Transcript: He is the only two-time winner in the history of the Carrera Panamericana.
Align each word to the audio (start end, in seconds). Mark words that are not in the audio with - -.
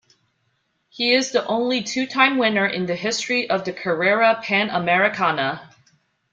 He 0.89 1.13
is 1.13 1.29
the 1.29 1.45
only 1.45 1.83
two-time 1.83 2.39
winner 2.39 2.65
in 2.65 2.87
the 2.87 2.95
history 2.95 3.47
of 3.47 3.65
the 3.65 3.71
Carrera 3.71 4.41
Panamericana. 4.43 5.75